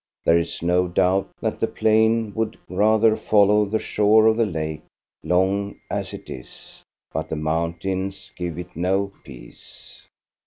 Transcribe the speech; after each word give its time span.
There 0.25 0.39
is 0.39 0.63
no 0.63 0.87
doubt 0.87 1.29
that 1.41 1.59
the 1.59 1.67
plain 1.67 2.33
would 2.33 2.57
Tather 2.67 3.15
follow 3.19 3.65
the 3.65 3.77
shore 3.77 4.25
of 4.25 4.35
the 4.35 4.47
lake, 4.47 4.81
long 5.21 5.79
as 5.91 6.11
it 6.11 6.27
is, 6.27 6.81
but 7.13 7.29
the 7.29 7.35
mountains 7.35 8.31
give 8.35 8.57
it 8.57 8.75
no 8.75 9.11
peace. 9.23 10.01